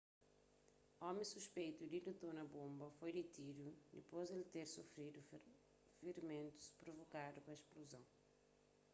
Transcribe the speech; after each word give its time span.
omi 1.07 1.23
suspeitu 1.33 1.81
di 1.91 1.99
ditona 2.07 2.43
bonba 2.53 2.87
foi 2.97 3.11
ditidu 3.19 3.67
dipôs 3.95 4.25
di 4.29 4.33
el 4.39 4.45
ter 4.53 4.67
sufridu 4.75 5.19
firimentus 6.01 6.65
provokadu 6.81 7.39
pa 7.45 7.53
spluzon 7.61 8.05